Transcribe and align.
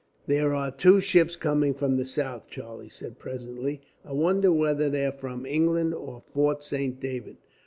"There 0.25 0.55
are 0.55 0.71
two 0.71 0.99
ships 0.99 1.35
coming 1.35 1.75
from 1.75 1.95
the 1.95 2.07
south," 2.07 2.47
Charlie 2.49 2.89
said 2.89 3.19
presently. 3.19 3.81
"I 4.03 4.13
wonder 4.13 4.51
whether 4.51 4.89
they're 4.89 5.11
from 5.11 5.45
England, 5.45 5.93
or 5.93 6.23
Fort 6.33 6.63
Saint 6.63 6.99
David?" 6.99 7.37